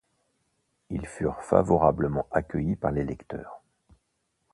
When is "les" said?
2.91-3.03